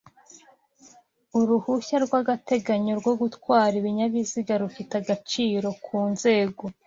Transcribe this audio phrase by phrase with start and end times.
[1.39, 6.63] Uruhushya rw’agateganyo rwo gutwara ibinyabiziga rufite agaciro ku nzego